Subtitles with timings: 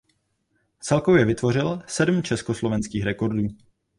[0.79, 3.47] Celkově vytvořil sedm československých rekordů.